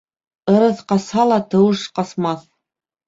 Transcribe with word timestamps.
Ырыҫ 0.53 0.79
ҡасһа 0.93 1.27
ла, 1.33 1.39
тыуыш 1.53 1.85
ҡасмаҫ. 2.01 2.43